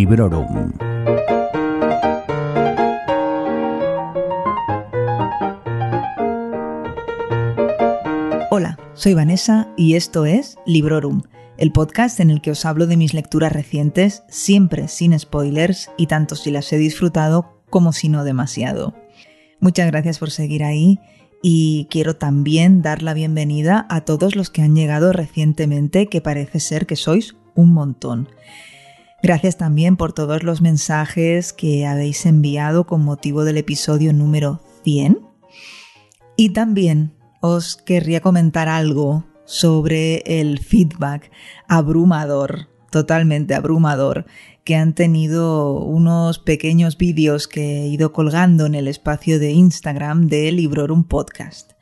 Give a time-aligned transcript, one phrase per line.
[0.00, 0.72] Librorum.
[8.50, 11.20] Hola, soy Vanessa y esto es Librorum,
[11.58, 16.06] el podcast en el que os hablo de mis lecturas recientes, siempre sin spoilers y
[16.06, 18.94] tanto si las he disfrutado como si no demasiado.
[19.60, 20.98] Muchas gracias por seguir ahí
[21.42, 26.58] y quiero también dar la bienvenida a todos los que han llegado recientemente, que parece
[26.58, 28.30] ser que sois un montón.
[29.22, 35.18] Gracias también por todos los mensajes que habéis enviado con motivo del episodio número 100.
[36.36, 37.12] Y también
[37.42, 41.30] os querría comentar algo sobre el feedback
[41.68, 44.24] abrumador, totalmente abrumador,
[44.64, 50.28] que han tenido unos pequeños vídeos que he ido colgando en el espacio de Instagram
[50.28, 51.72] de Librorum Podcast.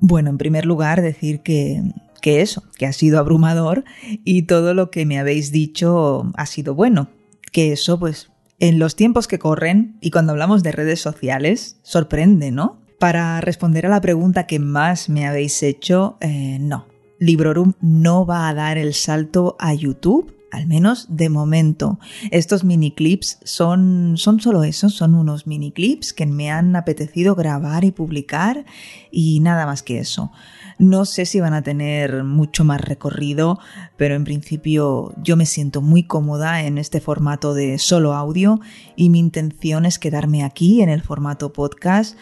[0.00, 1.82] Bueno, en primer lugar, decir que,
[2.26, 6.74] que eso, que ha sido abrumador y todo lo que me habéis dicho ha sido
[6.74, 7.06] bueno.
[7.52, 12.50] Que eso, pues, en los tiempos que corren y cuando hablamos de redes sociales, sorprende,
[12.50, 12.80] ¿no?
[12.98, 16.88] Para responder a la pregunta que más me habéis hecho, eh, no.
[17.20, 21.98] Librorum no va a dar el salto a YouTube al menos de momento.
[22.30, 27.34] Estos mini clips son, son solo eso, son unos mini clips que me han apetecido
[27.34, 28.64] grabar y publicar
[29.10, 30.32] y nada más que eso.
[30.78, 33.58] No sé si van a tener mucho más recorrido,
[33.96, 38.60] pero en principio yo me siento muy cómoda en este formato de solo audio
[38.94, 42.16] y mi intención es quedarme aquí en el formato podcast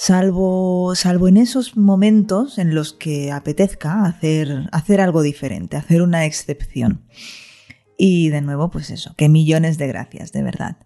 [0.00, 6.24] salvo, salvo en esos momentos en los que apetezca hacer, hacer algo diferente, hacer una
[6.24, 7.04] excepción.
[7.98, 10.78] Y de nuevo, pues eso, que millones de gracias, de verdad.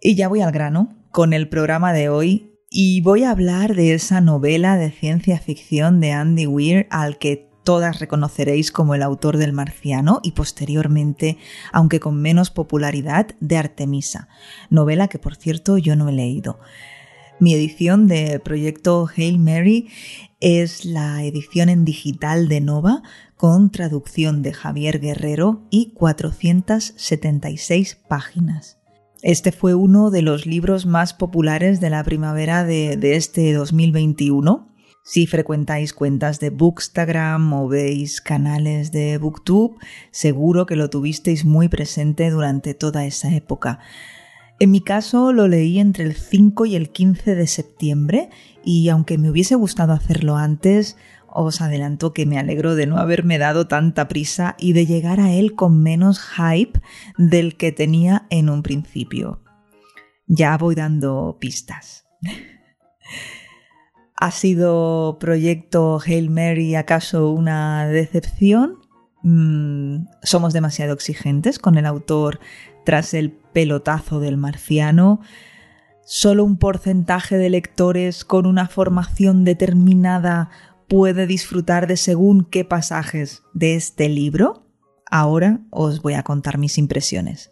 [0.00, 3.94] Y ya voy al grano con el programa de hoy y voy a hablar de
[3.94, 9.38] esa novela de ciencia ficción de Andy Weir al que todas reconoceréis como el autor
[9.38, 11.38] del Marciano y posteriormente,
[11.72, 14.28] aunque con menos popularidad, de Artemisa,
[14.70, 16.60] novela que por cierto yo no he leído.
[17.40, 19.88] Mi edición de proyecto Hail Mary
[20.40, 23.02] es la edición en digital de Nova
[23.36, 28.78] con traducción de Javier Guerrero y 476 páginas.
[29.24, 34.68] Este fue uno de los libros más populares de la primavera de, este 2021.
[35.02, 39.78] Si frecuentáis cuentas de Bookstagram o veis canales de Booktube,
[40.10, 43.78] seguro que lo tuvisteis muy presente durante toda esa época.
[44.60, 48.28] En mi caso lo leí entre el 5 y el 15 de septiembre
[48.62, 50.98] y aunque me hubiese gustado hacerlo antes,
[51.34, 55.32] os adelanto que me alegro de no haberme dado tanta prisa y de llegar a
[55.32, 56.80] él con menos hype
[57.18, 59.40] del que tenía en un principio.
[60.26, 62.06] Ya voy dando pistas.
[64.16, 68.78] ¿Ha sido proyecto Hail Mary acaso una decepción?
[69.22, 72.38] Mm, ¿Somos demasiado exigentes con el autor
[72.84, 75.20] tras el pelotazo del marciano?
[76.06, 80.50] ¿Solo un porcentaje de lectores con una formación determinada
[80.96, 84.64] puede disfrutar de según qué pasajes de este libro?
[85.10, 87.50] Ahora os voy a contar mis impresiones.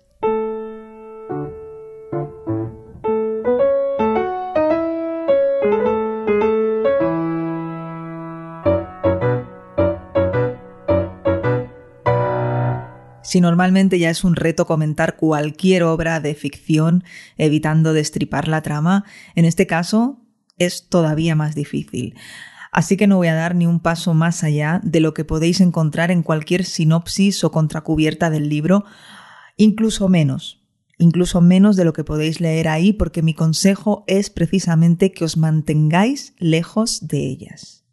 [13.24, 17.02] Si normalmente ya es un reto comentar cualquier obra de ficción
[17.36, 19.04] evitando destripar la trama,
[19.34, 20.20] en este caso
[20.58, 22.14] es todavía más difícil
[22.72, 25.60] así que no voy a dar ni un paso más allá de lo que podéis
[25.60, 28.84] encontrar en cualquier sinopsis o contracubierta del libro,
[29.56, 30.64] incluso menos,
[30.98, 35.36] incluso menos de lo que podéis leer ahí, porque mi consejo es precisamente que os
[35.36, 37.84] mantengáis lejos de ellas.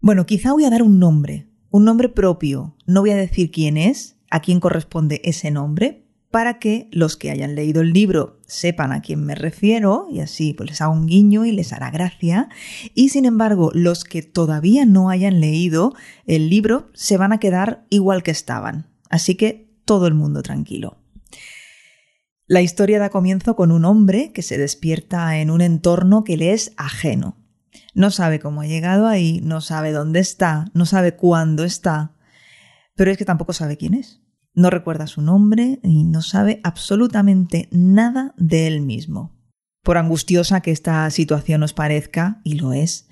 [0.00, 3.76] Bueno, quizá voy a dar un nombre, un nombre propio, no voy a decir quién
[3.76, 8.92] es, a quién corresponde ese nombre, para que los que hayan leído el libro sepan
[8.92, 12.48] a quién me refiero y así pues les hago un guiño y les hará gracia.
[12.94, 15.94] Y sin embargo, los que todavía no hayan leído
[16.26, 18.86] el libro se van a quedar igual que estaban.
[19.08, 20.98] Así que todo el mundo tranquilo.
[22.46, 26.52] La historia da comienzo con un hombre que se despierta en un entorno que le
[26.52, 27.36] es ajeno.
[27.94, 32.14] No sabe cómo ha llegado ahí, no sabe dónde está, no sabe cuándo está,
[32.96, 34.22] pero es que tampoco sabe quién es.
[34.58, 39.30] No recuerda su nombre y no sabe absolutamente nada de él mismo.
[39.84, 43.08] Por angustiosa que esta situación os parezca, y lo es,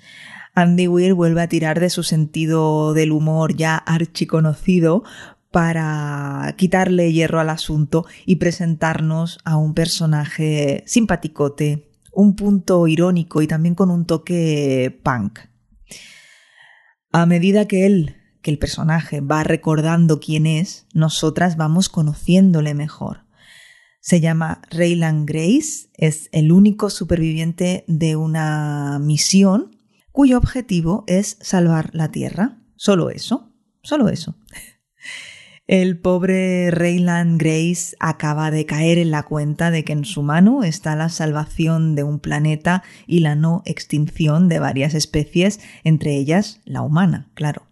[0.55, 5.05] Andy Weir vuelve a tirar de su sentido del humor ya archiconocido
[5.49, 13.47] para quitarle hierro al asunto y presentarnos a un personaje simpaticote, un punto irónico y
[13.47, 15.39] también con un toque punk.
[17.13, 18.16] A medida que él
[18.47, 23.25] que el personaje va recordando quién es, nosotras vamos conociéndole mejor.
[23.99, 29.75] Se llama Rayland Grace, es el único superviviente de una misión
[30.13, 32.57] cuyo objetivo es salvar la Tierra.
[32.77, 33.51] Solo eso,
[33.83, 34.37] solo eso.
[35.67, 40.63] El pobre Rayland Grace acaba de caer en la cuenta de que en su mano
[40.63, 46.61] está la salvación de un planeta y la no extinción de varias especies, entre ellas
[46.63, 47.66] la humana, claro.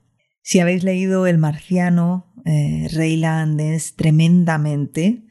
[0.48, 5.24] Si habéis leído El Marciano, eh, Rayland es tremendamente,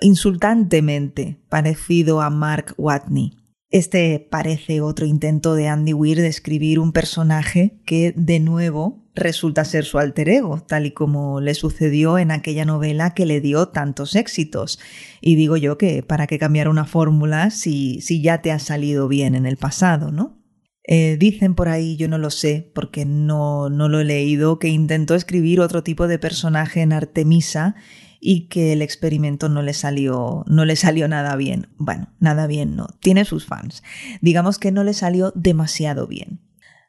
[0.00, 3.36] insultantemente parecido a Mark Watney.
[3.68, 9.66] Este parece otro intento de Andy Weir de escribir un personaje que, de nuevo, resulta
[9.66, 13.68] ser su alter ego, tal y como le sucedió en aquella novela que le dio
[13.68, 14.78] tantos éxitos.
[15.20, 19.06] Y digo yo que para qué cambiar una fórmula si, si ya te ha salido
[19.06, 20.41] bien en el pasado, ¿no?
[20.84, 24.68] Eh, dicen por ahí, yo no lo sé porque no, no lo he leído, que
[24.68, 27.76] intentó escribir otro tipo de personaje en Artemisa
[28.20, 31.68] y que el experimento no le salió, no le salió nada bien.
[31.78, 33.82] Bueno, nada bien no, tiene sus fans.
[34.20, 36.40] Digamos que no le salió demasiado bien.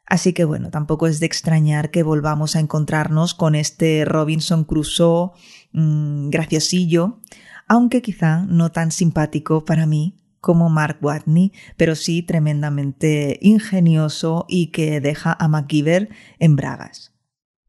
[0.06, 5.30] Así que bueno, tampoco es de extrañar que volvamos a encontrarnos con este Robinson Crusoe
[5.72, 7.20] mm, graciosillo,
[7.68, 10.14] aunque quizá no tan simpático para mí
[10.44, 17.14] como Mark Watney, pero sí tremendamente ingenioso y que deja a MacGyver en bragas.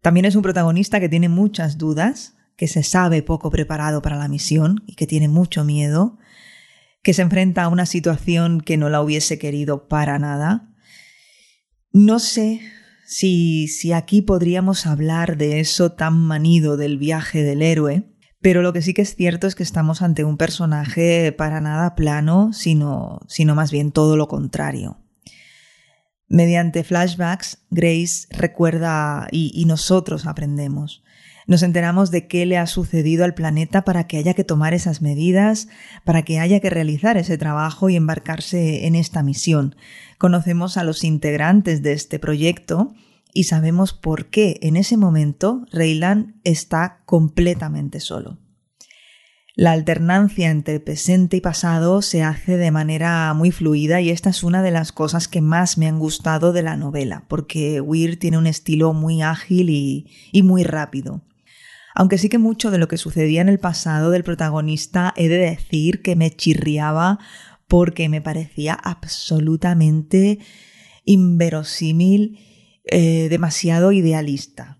[0.01, 4.27] También es un protagonista que tiene muchas dudas, que se sabe poco preparado para la
[4.27, 6.17] misión y que tiene mucho miedo,
[7.01, 10.75] que se enfrenta a una situación que no la hubiese querido para nada,
[11.93, 12.59] no sé
[13.07, 18.03] si, si aquí podríamos hablar de eso tan manido del viaje del héroe,
[18.45, 21.95] pero lo que sí que es cierto es que estamos ante un personaje para nada
[21.95, 24.99] plano, sino, sino más bien todo lo contrario.
[26.27, 31.03] Mediante flashbacks, Grace recuerda y, nosotros aprendemos.
[31.47, 35.01] Nos enteramos de qué le ha sucedido al planeta para que haya que tomar esas
[35.01, 35.67] medidas,
[36.03, 39.75] para que haya que realizar ese trabajo y embarcarse en esta misión.
[40.19, 42.93] Conocemos a los integrantes de este proyecto
[43.35, 48.39] y sabemos por qué en ese momento Raylan está completamente solo.
[49.57, 54.41] La alternancia entre presente y pasado se hace de manera muy fluida y esta es
[54.41, 58.37] una de las cosas que más me han gustado de la novela, porque Weir tiene
[58.37, 61.21] un estilo muy ágil y, y muy rápido.
[61.93, 65.37] Aunque sí que mucho de lo que sucedía en el pasado del protagonista he de
[65.37, 67.19] decir que me chirriaba
[67.67, 70.39] porque me parecía absolutamente
[71.03, 72.39] inverosímil,
[72.87, 74.77] eh, demasiado idealista.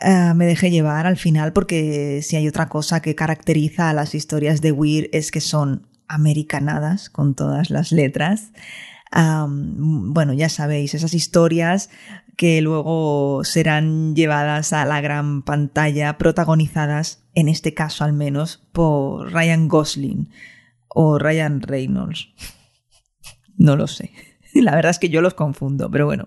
[0.00, 4.14] Ah, me dejé llevar al final porque si hay otra cosa que caracteriza a las
[4.14, 8.52] historias de Weir es que son americanadas con todas las letras.
[9.12, 11.90] bueno, ya sabéis, esas historias
[12.36, 19.32] que luego serán llevadas a la gran pantalla, protagonizadas, en este caso al menos, por
[19.32, 20.30] Ryan Gosling,
[20.88, 22.28] o Ryan Reynolds.
[23.56, 24.10] No lo sé.
[24.52, 26.26] La verdad es que yo los confundo, pero bueno.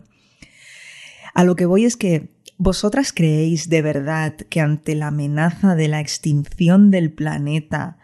[1.37, 5.87] A lo que voy es que vosotras creéis de verdad que ante la amenaza de
[5.87, 7.99] la extinción del planeta,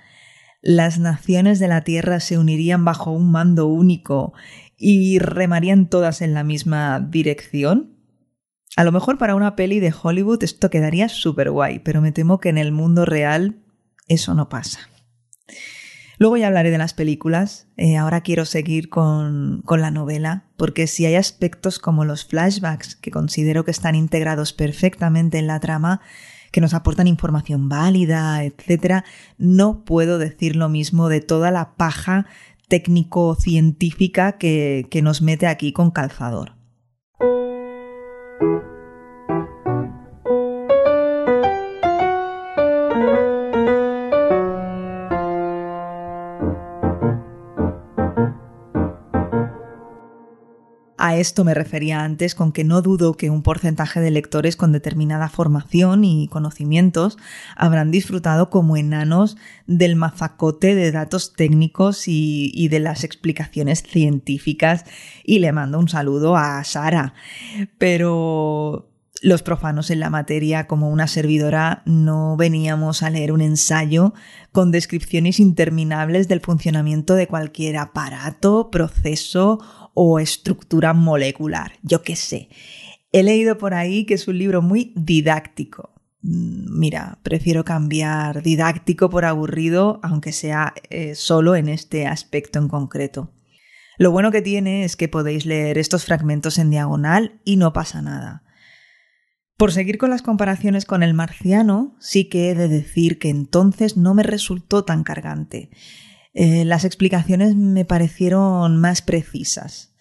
[0.62, 4.34] las naciones de la Tierra se unirían bajo un mando único
[4.78, 7.98] y remarían todas en la misma dirección?
[8.75, 12.40] A lo mejor para una peli de Hollywood esto quedaría súper guay, pero me temo
[12.40, 13.63] que en el mundo real
[14.08, 14.82] eso no pasa.
[16.20, 17.68] Luego ya hablaré de las películas.
[17.78, 22.96] Eh, ahora quiero seguir con, con la novela, porque si hay aspectos como los flashbacks,
[22.96, 26.00] que considero que están integrados perfectamente en la trama,
[26.53, 29.03] que nos aportan información válida, etc.,
[29.38, 32.27] no puedo decir lo mismo de toda la paja
[32.70, 36.53] técnico-científica que, que nos mete aquí con calzador.
[51.13, 54.72] A esto me refería antes con que no dudo que un porcentaje de lectores con
[54.72, 57.20] determinada formación y conocimientos
[57.55, 64.86] habrán disfrutado como enanos del mazacote de datos técnicos y, de las explicaciones científicas
[65.24, 67.13] y le mando un saludo a Sara.
[67.77, 68.89] Pero
[69.22, 74.15] los profanos en la materia, como una servidora, no veníamos a leer un ensayo
[74.51, 79.60] con descripciones interminables del funcionamiento de cualquier aparato, proceso
[79.94, 82.50] o estructura molecular, yo qué sé.
[83.12, 85.94] He leído por ahí que es un libro muy didáctico.
[86.22, 92.70] Mm, mira, prefiero cambiar didáctico por aburrido, aunque sea eh, solo en este aspecto en
[92.70, 93.32] concreto.
[93.98, 98.02] Lo bueno que tiene es que podéis leer estos fragmentos en diagonal y no pasa
[98.02, 98.44] nada.
[99.58, 103.98] Por seguir con las comparaciones con el marciano, sí que he de decir que entonces
[103.98, 105.70] no me resultó tan cargante.
[106.34, 109.94] Eh, las explicaciones me parecieron más precisas.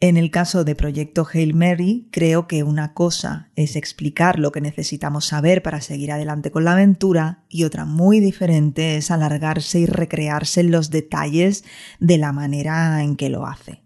[0.00, 4.60] En el caso de Proyecto Hail Mary, creo que una cosa es explicar lo que
[4.60, 9.86] necesitamos saber para seguir adelante con la aventura y otra muy diferente es alargarse y
[9.86, 11.64] recrearse en los detalles
[12.00, 13.82] de la manera en que lo hace.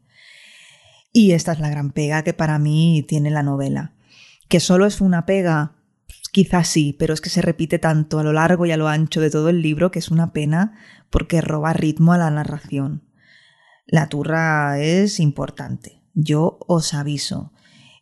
[1.12, 3.94] Y esta es la gran pega que para mí tiene la novela.
[4.48, 5.76] Que solo es una pega,
[6.44, 9.20] quizás sí, pero es que se repite tanto a lo largo y a lo ancho
[9.20, 10.78] de todo el libro que es una pena
[11.10, 13.02] porque roba ritmo a la narración.
[13.86, 17.52] La turra es importante yo os aviso.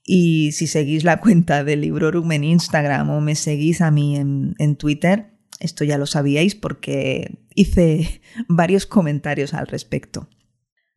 [0.05, 4.55] Y si seguís la cuenta del Librorum en Instagram o me seguís a mí en,
[4.59, 10.29] en Twitter, esto ya lo sabíais porque hice varios comentarios al respecto.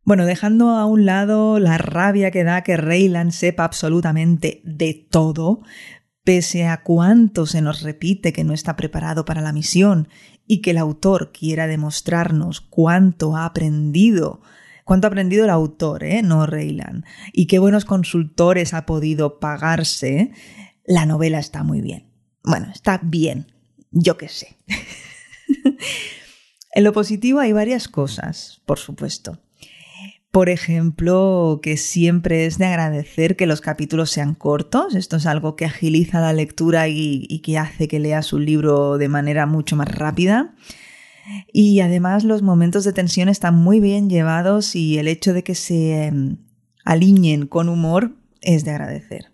[0.05, 5.61] Bueno, dejando a un lado la rabia que da que Rayland sepa absolutamente de todo,
[6.29, 10.09] pese a cuánto se nos repite que no está preparado para la misión
[10.45, 14.39] y que el autor quiera demostrarnos cuánto ha aprendido
[14.85, 16.21] cuánto ha aprendido el autor, ¿eh?
[16.21, 20.31] no Rayland, y qué buenos consultores ha podido pagarse,
[20.85, 22.11] la novela está muy bien.
[22.43, 23.51] Bueno, está bien,
[23.89, 24.55] yo qué sé.
[26.75, 29.39] en lo positivo hay varias cosas, por supuesto.
[30.31, 34.93] Por ejemplo, que siempre es de agradecer que los capítulos sean cortos.
[34.93, 39.09] Esto es algo que agiliza la lectura y, que hace que leas un libro de
[39.09, 40.53] manera mucho más rápida.
[41.51, 45.55] Y además los momentos de tensión están muy bien llevados y el hecho de que
[45.55, 46.37] se em,
[46.85, 49.31] alineen con humor es de agradecer.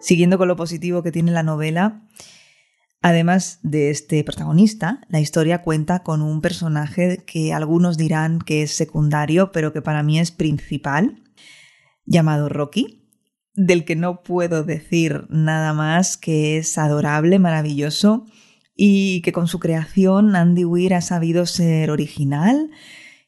[0.00, 2.02] Siguiendo con lo positivo que tiene la novela,
[3.00, 8.72] además de este protagonista, la historia cuenta con un personaje que algunos dirán que es
[8.72, 11.22] secundario, pero que para mí es principal,
[12.04, 12.98] llamado Rocky
[13.58, 18.24] del que no puedo decir nada más que es adorable, maravilloso
[18.76, 22.70] y que con su creación Andy Weir ha sabido ser original,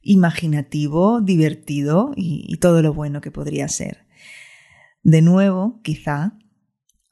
[0.02, 4.06] imaginativo, divertido y, y todo lo bueno que podría ser.
[5.02, 6.38] De nuevo, quizá,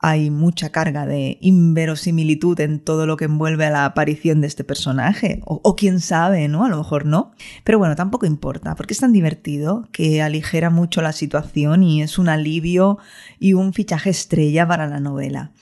[0.01, 4.63] hay mucha carga de inverosimilitud en todo lo que envuelve a la aparición de este
[4.63, 5.41] personaje.
[5.45, 6.65] O, quién sabe, ¿no?
[6.65, 7.33] A lo mejor no.
[7.65, 12.19] Pero bueno, tampoco importa, porque es tan divertido que aligera mucho la situación y es
[12.19, 12.99] un alivio
[13.41, 15.53] y un fichaje estrella para la novela.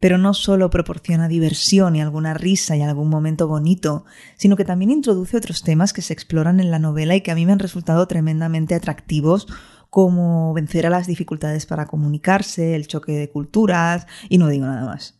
[0.00, 4.06] Pero no solo proporciona diversión y alguna risa y algún momento bonito,
[4.38, 7.34] sino que también introduce otros temas que se exploran en la novela y que a
[7.34, 9.46] mí me han resultado tremendamente atractivos
[9.90, 14.86] cómo vencer a las dificultades para comunicarse, el choque de culturas y no digo nada
[14.86, 15.18] más.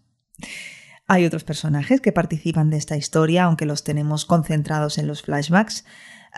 [1.07, 5.85] Hay otros personajes que participan de esta historia, aunque los tenemos concentrados en los flashbacks.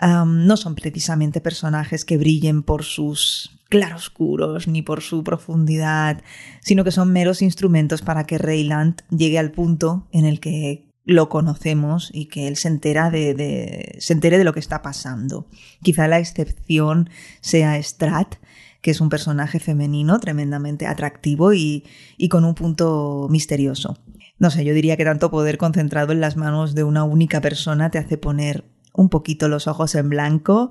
[0.01, 6.23] no son precisamente personajes que brillen por sus claroscuros ni por su profundidad,
[6.61, 11.29] sino que son meros instrumentos para que Rayland llegue al punto en el que lo
[11.29, 15.47] conocemos y que él se entera de, se entere de lo que está pasando.
[15.81, 17.09] Quizá la excepción
[17.41, 18.35] sea Strat,
[18.81, 21.85] que es un personaje femenino tremendamente atractivo y,
[22.17, 23.97] y con un punto misterioso.
[24.39, 27.91] No sé, yo diría que tanto poder concentrado en las manos de una única persona
[27.91, 30.69] te hace poner un poquito los ojos en blanco,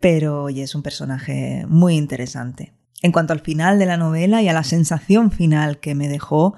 [0.00, 2.74] pero oye, es un personaje muy interesante.
[3.02, 6.54] En cuanto al final de la novela y a la sensación final que me dejó,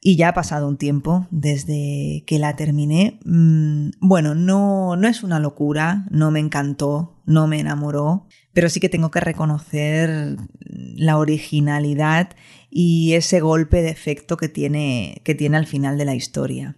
[0.00, 3.18] y ya ha pasado un tiempo desde que la terminé.
[3.24, 8.80] Mm, bueno, no, no es una locura, no me encantó, no me enamoró, pero sí
[8.80, 12.30] que tengo que reconocer la originalidad
[12.70, 16.76] y ese golpe de efecto que tiene, que tiene al final de la historia.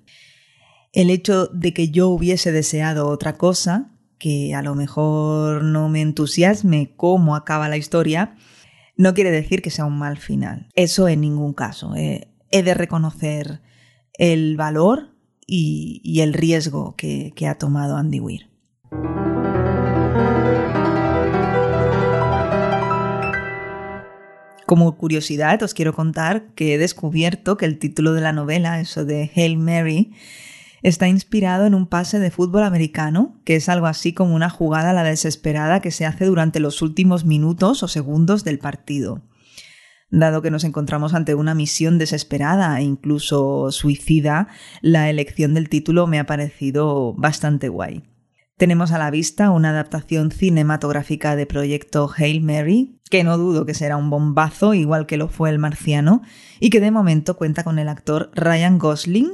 [0.92, 6.00] El hecho de que yo hubiese deseado otra cosa, que a lo mejor no me
[6.00, 8.36] entusiasme cómo acaba la historia,
[8.96, 10.68] no quiere decir que sea un mal final.
[10.74, 11.94] Eso en ningún caso.
[11.96, 13.60] Eh, he de reconocer
[14.14, 15.10] el valor
[15.46, 18.48] y, el riesgo que, que ha tomado Andy Weir.
[24.66, 29.04] Como curiosidad, os quiero contar que he descubierto que el título de la novela, eso
[29.04, 30.12] de Hail Mary,
[30.82, 34.90] está inspirado en un pase de fútbol americano, que es algo así como una jugada
[34.90, 39.22] a la desesperada que se hace durante los últimos minutos o segundos del partido.
[40.10, 44.48] Dado que nos encontramos ante una misión desesperada e incluso suicida,
[44.82, 48.02] la elección del título me ha parecido bastante guay.
[48.56, 53.72] Tenemos a la vista una adaptación cinematográfica de proyecto Hail Mary, que no dudo que
[53.72, 56.22] será un bombazo, igual que lo fue El Marciano,
[56.58, 59.30] y que de momento cuenta con el actor Ryan Gosling,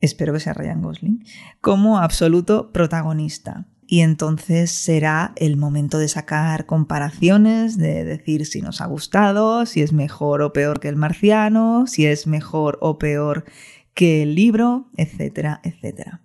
[0.00, 1.24] espero que sea Ryan Gosling,
[1.60, 3.66] como absoluto protagonista.
[3.90, 9.80] Y entonces será el momento de sacar comparaciones, de decir si nos ha gustado, si
[9.80, 13.46] es mejor o peor que el marciano, si es mejor o peor
[13.94, 16.20] que el libro, etcétera, etcétera.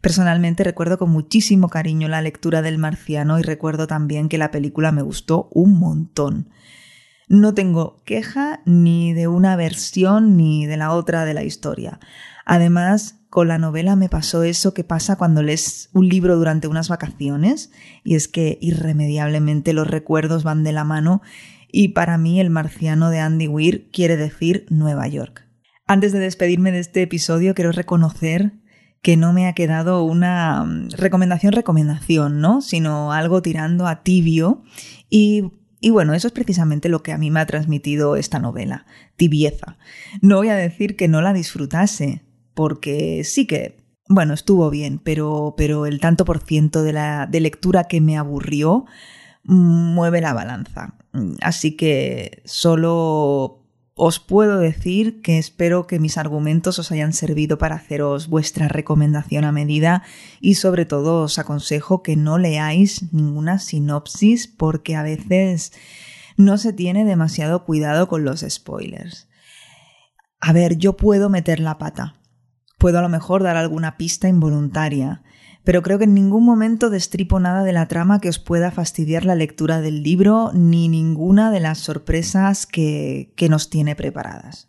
[0.00, 4.90] Personalmente recuerdo con muchísimo cariño la lectura del marciano y recuerdo también que la película
[4.90, 6.50] me gustó un montón.
[7.28, 12.00] No tengo queja ni de una versión ni de la otra de la historia.
[12.44, 16.88] Además, con la novela me pasó eso que pasa cuando lees un libro durante unas
[16.88, 17.72] vacaciones,
[18.04, 21.20] y es que irremediablemente los recuerdos van de la mano,
[21.66, 25.48] y para mí el marciano de Andy Weir quiere decir Nueva York.
[25.84, 28.52] Antes de despedirme de este episodio, quiero reconocer
[29.02, 32.60] que no me ha quedado una mm, recomendación recomendación, ¿no?
[32.60, 34.62] Sino algo tirando a tibio
[35.10, 35.50] y
[35.80, 38.86] y bueno, eso es precisamente lo que a mí me ha transmitido esta novela,
[39.16, 39.76] tibieza.
[40.22, 42.22] No voy a decir que no la disfrutase,
[42.54, 47.40] porque sí que, bueno, estuvo bien, pero, pero el tanto por ciento de, la, de
[47.40, 48.86] lectura que me aburrió
[49.44, 50.94] mueve la balanza.
[51.40, 53.64] Así que solo
[53.96, 59.44] os puedo decir que espero que mis argumentos os hayan servido para haceros vuestra recomendación
[59.44, 60.02] a medida
[60.40, 65.72] y sobre todo os aconsejo que no leáis ninguna sinopsis porque a veces
[66.36, 69.28] no se tiene demasiado cuidado con los spoilers.
[70.40, 72.16] A ver, yo puedo meter la pata,
[72.84, 75.22] puedo a lo mejor dar alguna pista involuntaria,
[75.64, 79.24] pero creo que en ningún momento destripo nada de la trama que os pueda fastidiar
[79.24, 84.68] la lectura del libro ni ninguna de las sorpresas que, que nos tiene preparadas.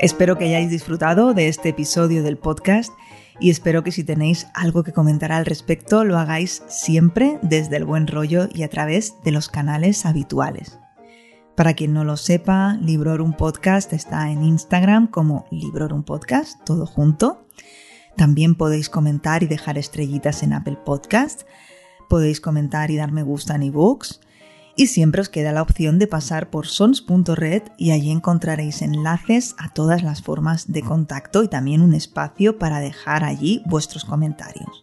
[0.00, 2.92] Espero que hayáis disfrutado de este episodio del podcast
[3.38, 7.84] y espero que si tenéis algo que comentar al respecto lo hagáis siempre desde el
[7.84, 10.80] buen rollo y a través de los canales habituales.
[11.56, 17.46] Para quien no lo sepa, Librorum Podcast está en Instagram como Librorum Podcast, todo junto.
[18.16, 21.42] También podéis comentar y dejar estrellitas en Apple Podcast.
[22.08, 24.20] Podéis comentar y dar me gusta en ebooks.
[24.74, 29.72] Y siempre os queda la opción de pasar por sons.red y allí encontraréis enlaces a
[29.72, 34.82] todas las formas de contacto y también un espacio para dejar allí vuestros comentarios.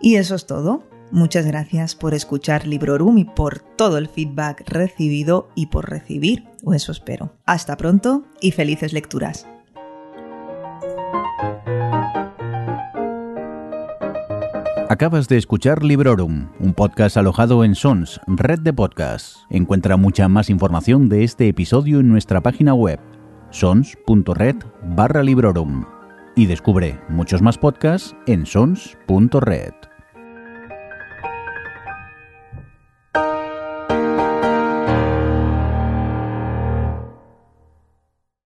[0.00, 0.84] Y eso es todo.
[1.10, 6.74] Muchas gracias por escuchar Librorum y por todo el feedback recibido y por recibir, o
[6.74, 7.32] eso espero.
[7.46, 9.46] Hasta pronto y felices lecturas.
[14.88, 19.44] Acabas de escuchar Librorum, un podcast alojado en Sons, red de podcasts.
[19.50, 23.00] Encuentra mucha más información de este episodio en nuestra página web,
[23.50, 25.84] sons.red barra Librorum.
[26.36, 29.74] Y descubre muchos más podcasts en sons.red.